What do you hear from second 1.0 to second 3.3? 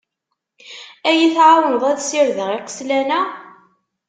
Ad yi-tεawneḍ ad ssirdeɣ iqeslan-a?